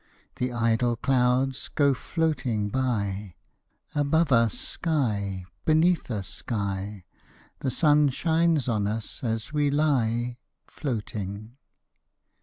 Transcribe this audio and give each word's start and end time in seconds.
The 0.37 0.51
idle 0.51 0.95
clouds 0.95 1.67
go 1.69 1.93
floating 1.93 2.69
by; 2.69 3.35
Above 3.93 4.31
us 4.31 4.57
sky, 4.57 5.45
beneath 5.63 6.09
us 6.09 6.27
sky; 6.27 7.03
The 7.59 7.69
sun 7.69 8.09
shines 8.09 8.67
on 8.67 8.87
us 8.87 9.23
as 9.23 9.53
we 9.53 9.69
lie 9.69 10.39
Floating. 10.65 11.55